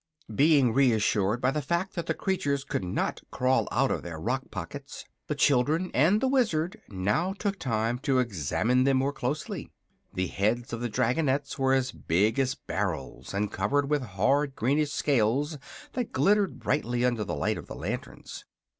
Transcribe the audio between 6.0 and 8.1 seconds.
the Wizard now took time